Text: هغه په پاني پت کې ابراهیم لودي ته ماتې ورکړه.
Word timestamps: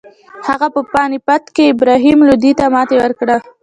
هغه 0.47 0.67
په 0.75 0.81
پاني 0.93 1.19
پت 1.27 1.43
کې 1.55 1.63
ابراهیم 1.73 2.19
لودي 2.27 2.51
ته 2.59 2.65
ماتې 2.73 2.97
ورکړه. 2.99 3.35